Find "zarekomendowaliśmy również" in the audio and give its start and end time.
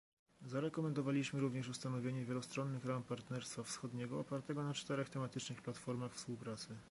0.41-1.69